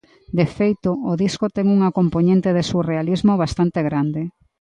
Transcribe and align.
De 0.37 0.45
feito, 0.57 0.89
o 1.11 1.13
disco 1.23 1.45
ten 1.55 1.65
unha 1.75 1.93
compoñente 1.97 2.49
de 2.57 2.63
surrealismo 2.71 3.33
bastante 3.43 3.79
grande. 3.87 4.21